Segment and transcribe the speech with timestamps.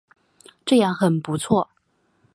[0.65, 1.69] 这样很不错